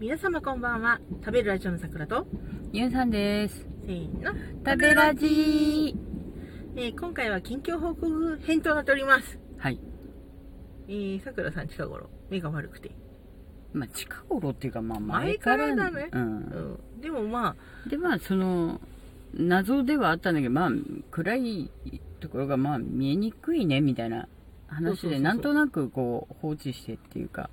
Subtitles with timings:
[0.00, 1.00] 皆様こんばんは。
[1.20, 2.26] 食べるラジオの桜と。
[2.72, 3.64] ゆうさんです。
[3.86, 4.32] せーの。
[4.66, 5.26] 食べラジ。
[5.26, 5.94] ー。
[6.76, 9.38] えー今回は近況報告編となっております。
[9.56, 9.78] はい。
[10.88, 12.10] えー、さくらさん近頃。
[12.28, 12.90] 目が悪くて、
[13.72, 16.08] まあ、近頃っていうか、まあ、前か前かららだね。
[16.12, 16.18] う。
[16.18, 16.38] うん。
[16.38, 17.88] ん、でもまあ。
[17.88, 18.80] で、まあ、その、
[19.32, 20.70] 謎ではあったんだけど、まあ、
[21.12, 21.70] 暗い
[22.18, 24.26] ところが、まあ、見えにくいね、みたいな
[24.66, 27.48] 話で、なんとなく、こう、放置してっていうか、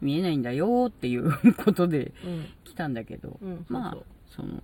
[0.00, 1.32] 見えないんだよっていう
[1.64, 3.96] ことでうん、来たんだけど、うん、まあ
[4.28, 4.62] その、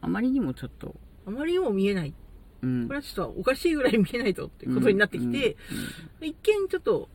[0.00, 0.96] あまりにもちょっと、
[1.26, 2.14] あまりにも見えない。
[2.62, 2.86] うん。
[2.86, 5.56] これはちょっとおかしいぐらい見えないぞってことになってきて、
[6.20, 7.08] 一見ちょっと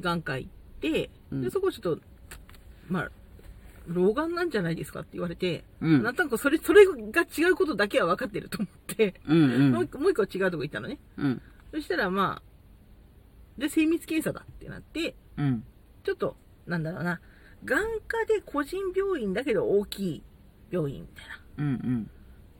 [0.00, 1.42] 眼科行って、うん。
[1.42, 2.00] でそこちょっと
[2.88, 3.10] まあ
[3.86, 9.72] 老眼なんじゃないですかって言われて、うん、うんなんとなくそれそれが違うことだけは分かってると思って、うんうん。
[9.72, 10.98] もう一個もう一個違うとこ行ったのね。
[11.16, 11.42] うん。
[11.72, 12.42] そしたらまあ
[13.58, 15.64] で精密検査だってなってうん。
[16.04, 17.20] ちょっとなんだろうな。
[17.64, 20.22] 眼科で個人病院だけど大きい
[20.70, 21.40] 病院みたいな。
[21.58, 22.10] うんうん。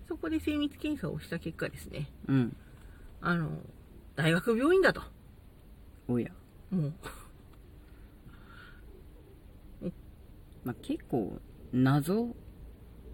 [0.09, 2.11] そこで精密検査をした結果ですね。
[2.29, 2.57] うん。
[3.21, 3.51] あの
[4.17, 5.03] 大学病院だと。
[6.09, 6.31] おや。
[6.71, 6.93] もう。
[10.65, 11.41] まあ、結構
[11.73, 12.35] 謎。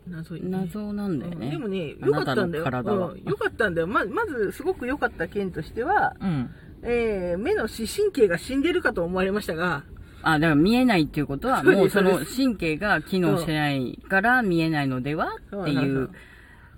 [0.09, 0.51] 謎いね。
[0.51, 1.53] 謎なんだよね、うん。
[1.53, 2.65] でもね、あよかったんだよ。
[2.65, 3.31] うん。
[3.31, 3.87] よかったんだよ。
[3.87, 6.51] ままず、すごく良かった件としては、うん。
[6.83, 9.85] えー目の視神経が死んでるかと思われましたが、
[10.23, 16.11] あだから見えないっていうことはもうその神経が機能してないから見えないのではっていう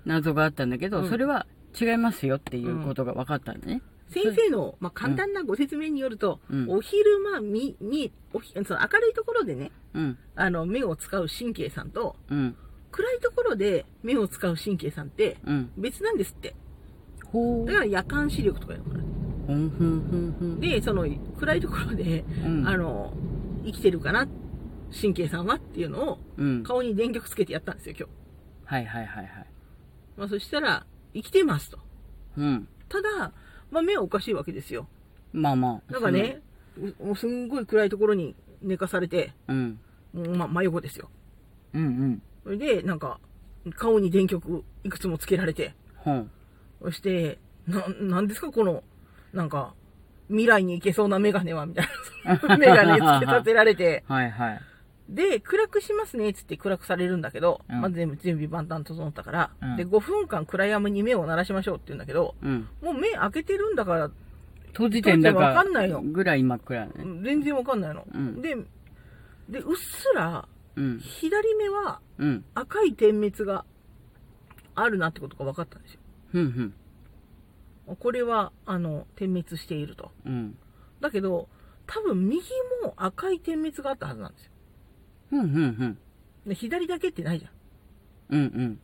[0.05, 1.09] 謎があったんだけど、うん。
[1.09, 1.45] それは
[1.79, 6.69] 違いますよっていうことが分かったんだね、先生の、まあ、簡単なご説明によると、うん。
[6.69, 10.17] お昼間みにおひその明るいところでね、うん。
[10.35, 12.55] あの目を使う神経さんと、うん。
[12.91, 15.71] 暗いところで目を使う神経さんってうん。
[15.77, 16.55] 別なんですって。
[17.65, 19.18] だから夜間視力とかいうのかな。
[20.59, 21.07] で、その
[21.39, 23.13] 暗いところで、うんあの、
[23.65, 24.27] 生きてるかな、
[24.99, 28.11] 神経さんはっていうのをうん顔に電極つけてやったんですよ、今日。
[28.65, 29.47] はいはいはいはい
[30.17, 31.79] まあ、そしたら、生きてますと。
[32.37, 33.31] うんただ、
[33.71, 34.87] まあ、目はおかしいわけですよ。
[35.31, 36.41] まあまあなんかね、
[37.01, 39.79] うもうすんごい暗いところに寝かされて、うん
[40.13, 41.09] もうま、真横ですよ。
[41.73, 43.19] うんうんそれで、なんか、
[43.75, 46.31] 顔に電極いくつもつけられて、ほん
[46.81, 47.37] そして、
[47.67, 48.83] な、なんですか、この、
[49.33, 49.73] なんか、
[50.29, 51.87] 未来に行けそうなメガネは、みたい
[52.23, 52.57] な。
[52.57, 54.61] メガネつけさせられて、はいはい。
[55.09, 57.81] で、暗くしますね、つって暗くされるんだけど、うん。
[57.81, 59.75] まあ、全部、準備万端整ったから、うん。
[59.75, 62.67] で、5分間暗闇に目を鳴らしましょうって言うんだけど、うん。
[62.81, 64.11] もう目開けてるんだから、
[64.67, 66.01] 閉じてんだかわかんないの。
[66.01, 66.91] ぐらい真っ暗ね。
[67.23, 68.05] 全然わかんないの。
[68.13, 68.41] うん。
[68.41, 68.55] で、
[69.49, 70.99] で、うっすら、うん。
[70.99, 72.45] 左目はうん。
[72.53, 73.65] 赤い点滅が
[74.75, 75.99] あるなってことが分かったんですよ。
[76.31, 76.73] ふんふん
[77.95, 80.11] これは、あの、点滅していると。
[80.25, 80.57] うん
[81.01, 81.47] だけど、
[81.87, 82.41] 多分右
[82.83, 84.51] も赤い点滅があったはずなんですよ。
[85.29, 85.97] ふんふんふん
[86.45, 87.49] で左だけってないじゃ
[88.31, 88.79] うんうんん。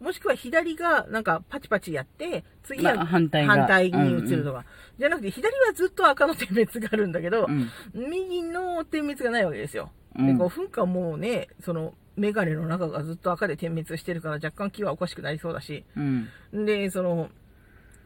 [0.00, 4.64] もしくは左がなんかパチパチやって、次はまあ反対に移るとか。
[4.98, 9.90] じゃなくて、左はずっと赤の点滅があるんだけどう、ん右の点滅がないわけですよ。
[10.16, 17.30] で、うん5分間もうね、その、メガネの中がずっと赤で点滅してるから若干気はおかしくなりそうだし、うんで、その、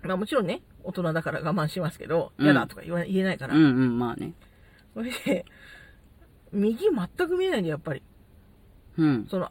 [0.02, 3.54] まあもちろんね、大人だから我慢しますけど、うん嫌だとか言わ言えないから。
[3.54, 4.32] うんうんまあね
[4.94, 5.44] それで、
[6.52, 8.02] 右全く見えないんで、やっぱり。
[8.96, 9.50] うんその、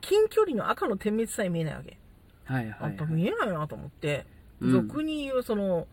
[0.00, 1.98] 近距離の赤の点滅さえ見えないわけ。
[2.44, 4.26] はいはいやっぱ見えないなと思って、
[4.60, 5.86] うん俗に言う、その、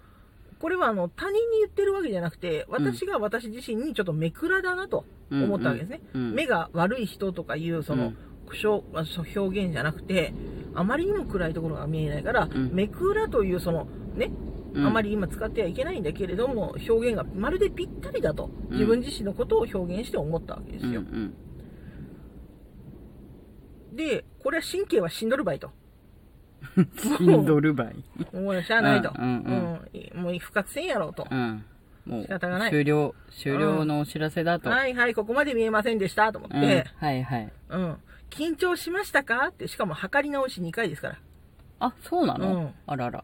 [0.60, 6.02] これはあの、他人に言ってるわけじゃなくて、私が私自身にちょっと目くらだなと思ったわけですね。
[6.14, 8.18] うんうん目が悪い人とかいう、その、うん
[8.54, 10.34] 表表現じゃなくて、
[10.74, 12.70] あまりにも暗いところが見えないから、ん。
[12.74, 14.32] 目くらというその、ね、
[14.74, 14.86] うん。
[14.86, 18.74] あまり今使ってはいけないんだけれども、表現がまるでぴったりだと、うん。
[18.74, 21.02] 自分自身のことを表現して思ったわけですうんうよ。
[21.02, 21.34] ん。
[23.96, 25.72] で、これは神経は死んどるばいと。
[27.18, 27.96] 死んどるばい。
[28.36, 29.12] もうしゃあないと。
[29.18, 29.82] うん
[30.16, 31.28] もう復活せんやろうと。
[31.30, 31.64] うん。
[32.06, 32.72] もう仕方がない。
[32.72, 34.70] 終了終了のお知らせだと。
[34.70, 36.62] はいはい、ここまで見えませんでしたと思っうん。
[36.62, 37.52] て、はいはい。
[37.70, 37.98] うん。
[38.32, 39.48] 緊張しましたか？
[39.50, 41.20] って、しかも測り直し2回ですから。
[41.80, 42.42] あそうなうん。
[42.42, 43.24] のあらら。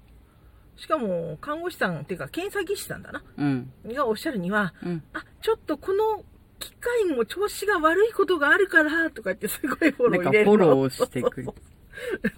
[0.75, 3.23] しかも、看護師さんっていうか、検査技師さんだな。
[3.37, 3.71] うん。
[3.87, 5.03] がおっしゃるには、うん。
[5.13, 6.23] あ、ちょっとこの
[6.59, 10.51] 機械も調子が悪いことがあるから、とか言ってすごいフォロー入れるの。
[10.51, 11.63] フォローしてくれそうそう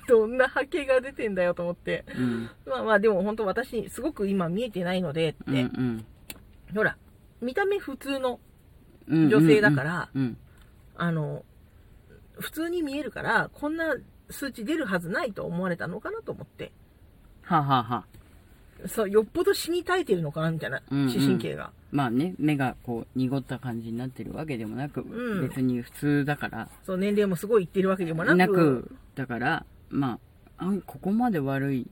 [0.08, 2.06] どんな波形が出てんだよと思って。
[2.16, 2.50] うん。
[2.66, 6.06] まあまあでも本当私、すごく今見えてないのでって、うんうん。
[6.76, 6.98] ほら、
[7.42, 8.40] 見た目普通の
[9.08, 9.30] うん。
[9.30, 10.38] 女性だから、うん。
[10.96, 11.44] あの、
[12.40, 13.96] 普通に見えるから、こんな
[14.30, 16.72] 数値出るはずないと思われたのかなと思って。
[17.44, 17.96] はあはあは
[18.86, 21.72] あそう、よっぽど死に絶えてるのかなみたいな、うんうん視神経が。
[21.92, 28.38] まあね、目がこう濁った感じになってるわけでもなく、うん別に普通だから、そう、年齢もすごいいってるわけでもなく。
[28.38, 30.20] なく、だから、ま
[30.58, 31.88] あ、あここまで悪い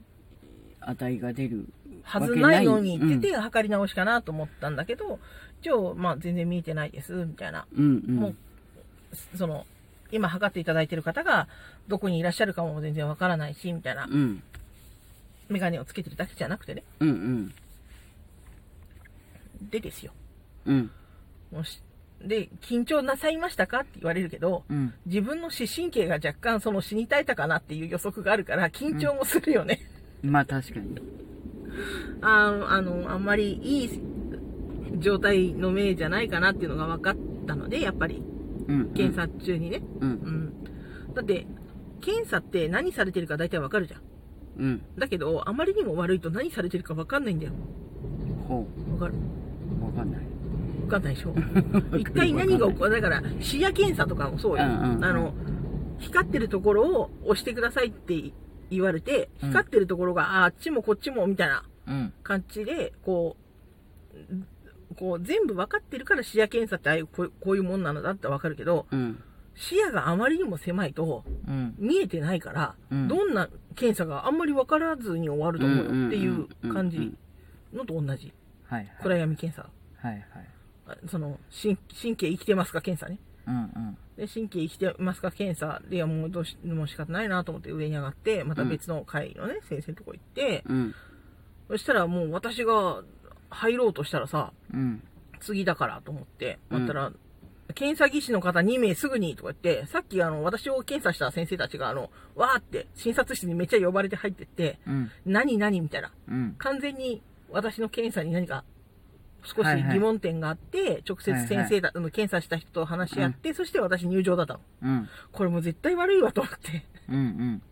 [0.80, 1.66] 値が出る
[2.02, 5.18] はずないのにうんってて、測り直しかなと思ったんだけど、
[5.60, 7.66] 一応、まあ、全然見えてないです、みたいな。
[7.76, 8.16] うんうん。
[8.16, 9.66] もう、その、
[10.10, 11.48] 今測っていただいてる方が、
[11.88, 14.04] どこにいらっしゃるかも全然わからないし、みたいな。
[14.04, 14.42] うん。
[15.48, 16.82] メガネをつけてるだけじゃなくてね。
[17.00, 17.54] うんうん。
[19.70, 20.12] でですよ。
[20.66, 20.90] うん。
[21.50, 21.80] もし
[22.22, 24.92] で、緊張なさいましたかって言われるけど、うん。
[25.06, 29.80] 自分の視神経が若干その死に絶えたかなっていう予測があるから、緊張もするよね。
[30.22, 31.00] まあ確かに。
[32.20, 34.00] あの、あの、あんまりいい
[34.98, 37.16] 状態の目じゃないかなっていうのが分かっ
[37.46, 38.27] たので、やっぱり、うん。
[38.94, 39.82] 検査中にね。
[40.00, 40.04] う。
[40.04, 40.52] うんん。
[41.14, 41.46] だって、
[42.00, 44.00] 検査って何されてるか大体分かるじゃん。
[44.58, 44.82] うん。
[44.98, 47.52] だけど、あまりにも悪いと何されてるか分かんないんだよ。
[48.46, 49.14] ほ分かる？
[49.80, 49.84] う。
[49.86, 50.20] わかんない。
[50.80, 51.34] 分かんないでしょ？
[51.98, 52.90] 一体何が起こる？
[52.90, 54.64] だから、視野検査とかもそうよ。
[54.64, 55.34] うんうんうんあの、
[55.98, 58.32] 光ってるところを押してくださいって
[58.70, 62.12] 言われて、うん光ってるところが、ああっちもこっちもみたいなうん。
[62.22, 63.36] 感じで、こ
[64.30, 64.34] う、
[64.96, 69.22] こう全部分かってるから視野検査ってああいうこうこういうもんなのだって分かるけど、うん。
[69.54, 71.74] 視野があまりにも狭いとうん。
[71.78, 77.16] 見えてないから、うんどんな検査があんまり分からずに終わると思うよっていう感じ
[77.72, 78.32] のと同じ。
[78.64, 78.96] はいはい。
[79.02, 79.68] 暗闇検査。
[80.00, 80.24] はいはい。
[80.86, 83.18] あその、神神経生きてますか検査ね。
[83.46, 83.98] うんうん。
[84.16, 90.94] で、神経生きてますか検査で、いやもうどうし、もう仕方ないなと思って上に上がって、また別の会のね、先生のとこ行って、うん。
[91.68, 93.02] そしたらもう私が
[93.50, 95.02] 入ろうとしたらさ、うん。
[95.40, 97.12] 次だからと思って、うん待ったら、
[97.74, 105.10] 検査技師の方2名すぐにとか言って、さっきあの、私を検査した先生たちがあの、わーって診察室にめっちゃ呼ばれて入ってって、うん。
[105.26, 106.12] 何何みたいな。
[106.28, 106.54] うん。
[106.58, 108.64] 完全に私の検査に何か
[109.44, 114.60] 少しはいはい疑問点があって、直接先生だ、あの検査した人と話し合って、そして私入場だったの。
[114.82, 115.08] うん。
[115.32, 116.84] これもう絶対悪いわと思って。
[117.08, 117.62] うんうん。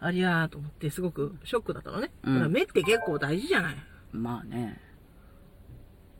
[0.00, 2.10] ありゃーと思って、すごくショックだったのね。
[2.24, 3.76] うん目って結構大事じゃない。
[4.12, 4.78] まあね。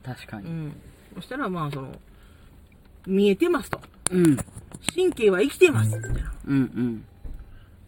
[0.02, 0.48] 確かに。
[0.48, 0.72] うん。
[1.14, 1.94] そしたらまあその、
[3.06, 3.80] 見えてますと。
[4.10, 4.36] うん。
[4.94, 5.96] 神経は生きてます。
[5.96, 6.32] みたいな。
[6.46, 7.04] うんうん。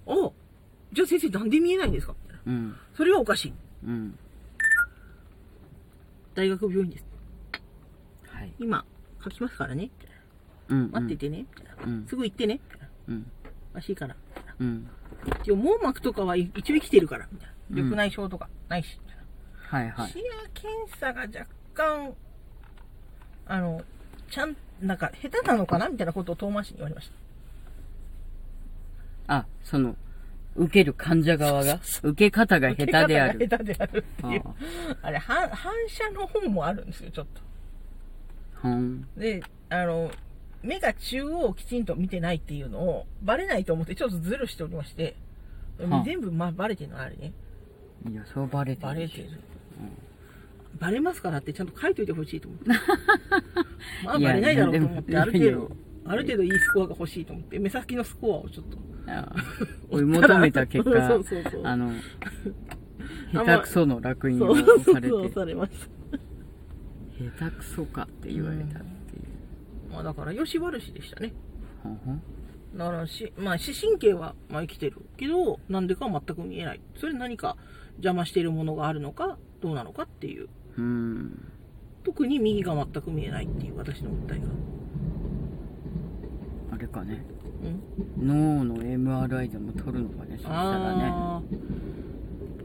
[0.07, 0.33] お
[0.93, 2.15] じゃあ先生なんで見えないんですか？
[2.25, 2.53] みたいな。
[2.53, 2.77] うん。
[2.97, 3.53] それはおかしい。
[3.87, 4.19] うん。
[6.35, 7.05] 大学病院です。
[8.29, 8.53] はい。
[8.59, 8.85] 今、
[9.23, 9.85] 書きますからね。
[9.85, 10.17] みたい
[10.69, 10.93] うん。
[10.93, 11.47] な待っててね。
[11.57, 11.85] みたいな。
[11.85, 12.07] うん。
[12.07, 12.61] すぐ行ってね。
[12.73, 12.89] みたいな。
[13.09, 13.27] うん。
[13.73, 14.15] らしいから。
[14.15, 14.89] みたいなうん。
[15.43, 17.27] 一応網膜とかは一応生きてるから。
[17.33, 17.53] みたいな。
[17.53, 19.01] うん緑内障とかないし。
[19.75, 20.11] はいはい。
[20.13, 20.23] 視野
[20.55, 22.15] 検査が若干、
[23.47, 23.83] あの、
[24.31, 27.11] ちゃん、なんか、下手なのかなみたいなことを遠回しに言われまし
[29.27, 29.35] た。
[29.39, 29.97] あ、その、
[30.55, 33.49] 受ける患者側が、受け方が下手である。
[33.49, 34.55] 下手であるっていうあ。
[35.03, 37.41] あれ、反反射の方もあるんですよ、ちょっと。
[38.63, 39.09] ほん。
[39.17, 40.13] で、あの、
[40.63, 45.17] 目が中央をきちんと見てないっていうのを、バレないと思ってちょっとズルしておりまして、
[45.81, 47.33] はあ全部、まあ、バレてるのあれね。
[48.09, 48.87] いや、そうバレてる。
[48.87, 49.41] バレてる。
[50.79, 52.69] バレますからってちゃんと書いといてほしいと思って。
[54.05, 55.77] まあ、バレないだろうと思って、ある程度、
[56.07, 58.79] ある程度いいスコアが欲しいと思って、目先のスコアをちょっと。
[59.07, 59.35] あ
[59.91, 61.93] 追い求めた結果、 そうそうそうあの、
[63.33, 66.19] 下手くその楽印をされて、されました。
[67.39, 68.83] 下手くそかって言われたっていう。
[69.93, 71.33] まあ、だから、よし悪しでしたね。
[71.83, 72.23] ほんほん
[72.77, 76.81] だからし、まあ、視神経は、まあ、生きてるけど、なんでかは全く見えない。
[76.97, 77.57] それ何か
[77.99, 80.49] 邪魔しているものがあるのか、どうなのかっていう。
[80.77, 81.53] うーん。
[82.05, 84.45] 特に右が全く見えないっていう私の訴えが。
[86.73, 87.25] あれかね。
[88.19, 88.29] うん。
[88.29, 91.15] 脳の MRI でも撮るのかね、そしたらね。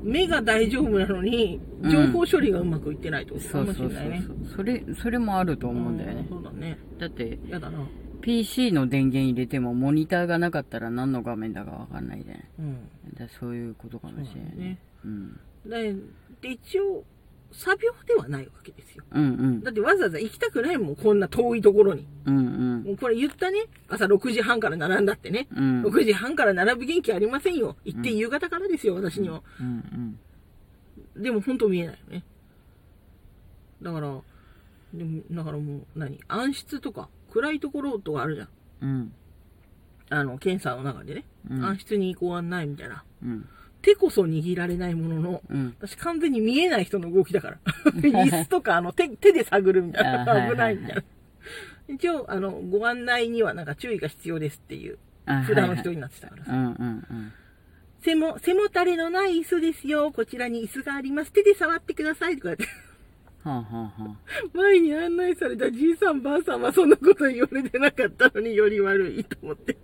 [0.04, 4.24] 目が大丈夫なのに、うん情報処理がうまくいってないってことかもしれないね。
[4.54, 6.34] それ、それもあると思うんだよねう。
[6.34, 6.78] そうだね。
[7.00, 7.88] だって、やだな。
[8.20, 12.36] PC の電源入れてもモニターがなかったら何の画面だかわかんないじゃ。
[12.60, 12.90] うん。
[13.14, 14.80] だそういうことかもしれないね。
[15.06, 15.40] うん。
[15.66, 15.96] で、
[16.42, 17.04] で一応、
[17.52, 19.04] 作病ではないわけですよ。
[19.12, 19.64] うんうん。
[19.64, 22.08] だってわざわざ行きたくないもん、こんな遠いところに。
[22.26, 22.84] うんうん。
[22.84, 23.66] もうこれ言ったね。
[23.88, 25.48] 朝6時半から並んだってね。
[25.56, 25.84] うん。
[25.84, 27.76] 6時半から並ぶ元気ありませんよ。
[27.86, 29.42] 行って夕方からですよ、私には。
[29.60, 30.20] うん
[31.16, 32.24] でも本当見えないよね。
[33.82, 34.22] だから、
[34.94, 38.48] でも、だからもう何、暗室とか、暗いところとかあるじゃん。
[38.82, 38.90] うん。
[38.90, 39.14] うん。
[40.10, 41.26] あの、検査の中でね。
[41.50, 43.04] うん暗室にご案内みたいな。
[43.24, 43.50] うん。
[43.82, 45.76] 手こそ握られないものの、うん。
[45.80, 47.58] 私完全に見えない人の動きだから。
[47.96, 50.50] 椅子とか、あの、手、手で探るみたいな。
[50.50, 51.04] 危ないみたいな。
[51.88, 56.52] 一応、あの、ご案内にはなんか注意が必要ですっていうあ札の人になってたからさ。
[56.52, 57.34] うんうんうん。
[58.04, 60.12] 背も、背もたれのない椅子ですよ。
[60.12, 61.32] こちらに椅子があります。
[61.32, 62.38] 手で触ってください。
[62.38, 62.66] とか言って。
[63.44, 64.16] はあ、はあはあ、
[64.54, 69.78] 前に案内されたじいさんばあさんはそんなこと言われてなかったのにより悪いと思って。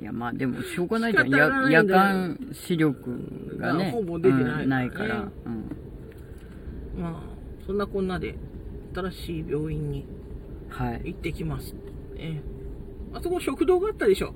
[0.00, 1.30] いや、まあでもしょうがないじゃん。
[1.30, 3.90] や夜間視力がね。
[3.90, 5.28] ほぼ出てないからねうんないから。
[5.46, 7.00] うん。
[7.02, 7.22] まあ、
[7.66, 8.36] そんなこんなで、
[8.94, 10.04] 新しい病院に
[10.68, 11.00] はい。
[11.04, 11.74] 行ってきます。
[12.16, 12.42] ええ
[13.14, 14.34] あそこ食堂があったでしょ？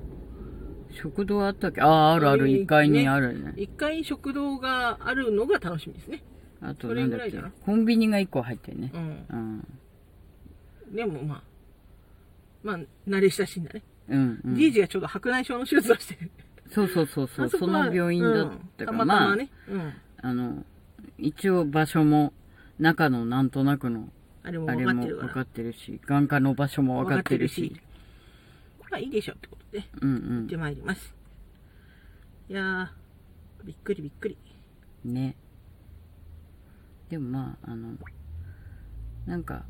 [0.91, 1.81] 食堂あったっけ？
[1.81, 2.45] ああ、あるある。
[2.47, 3.53] ね1階にあるね。
[3.57, 6.23] 1階食堂があるのが楽しみですね。
[6.61, 7.37] あとなんだっけ？
[7.65, 8.97] コンビニが1個入ってるねう。
[8.97, 9.61] ん。
[10.89, 10.95] うん。
[10.95, 11.43] でもまあ、
[12.63, 13.83] まあ、慣れ親しんだね。
[14.09, 14.55] うん、うん。
[14.55, 16.31] じいじがちょうど白内障の手術をしてる。
[16.71, 17.49] そうそうそうそう。
[17.49, 19.49] そあこはの病院だったから、うんたまあ、まね。
[19.69, 19.93] うん。
[20.21, 20.65] あの、
[21.17, 22.33] 一応場所も、
[22.79, 24.09] 中のなんとなくの、
[24.43, 27.79] あれも分かってるし、眼科の場所も分かってるし。
[28.91, 31.13] まあいいでしょってことで、うん行ってまいります。
[32.49, 34.37] いやー、びっくりびっくり。
[35.05, 35.13] うん。
[35.13, 35.35] ね。
[37.09, 37.95] でもまあ、あの、
[39.25, 39.65] なんか、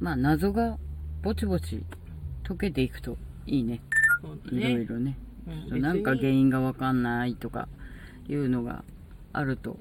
[0.00, 0.78] まあ謎が
[1.22, 1.82] ぼちぼち
[2.42, 3.16] 解けていくと
[3.50, 3.80] いいね。
[4.52, 4.86] いろいね。
[4.86, 5.18] ろね。
[5.70, 7.68] うんなんか原因がわかんないとか
[8.28, 8.84] いうのが
[9.32, 9.76] あると、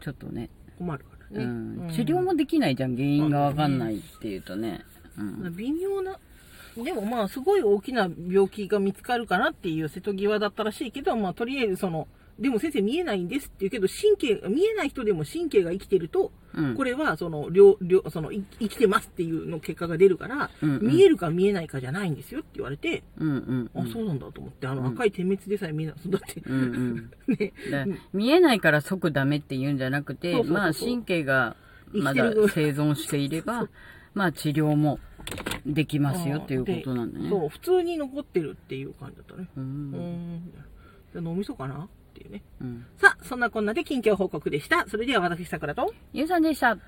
[0.00, 1.44] ちょっとね、困るからね。
[1.44, 4.80] うんうん治療もできないじゃん、原因がわかんないっていうとね。
[5.18, 5.54] うん。
[5.56, 6.18] 微妙な、
[6.82, 16.74] でもまあ、すごい大きな病気が見つかるかなっていう瀬戸際だったらしいけど、まあ、とりあえずその、でも先生見えないんですって言うけど、神経、見えない人でも神経が生きてると、うん。
[16.74, 23.88] これはその、両、両、その、い生きてますっていうの結果が出るから、うんうん見えるか見えないかじゃないんですよって言われて、うんうんうん。
[23.88, 25.96] あ、そうなんだと思って、あの、うん赤い点滅でさえ見えない。
[26.06, 27.10] だって、うんうん。
[27.38, 31.56] ね、だ見えないから即ダメって言うんじゃなくて、そうそうそうまあ神経が
[31.92, 33.68] まだ生存していれば、
[34.14, 34.98] まあ治療も
[35.66, 37.24] できますよっていうことなんだね。
[37.24, 39.48] でそう、普通に残ってるっていう感じだったね。
[39.56, 39.60] う。
[39.60, 40.52] うんーん。
[41.12, 41.88] じゃあ脳みそかな？
[42.14, 42.42] っていうね。
[42.60, 42.86] うん。
[42.96, 44.86] さあ、そんなこんなで近況報告でした。
[44.88, 46.78] それでは私、さくらと、ゆうさんでした。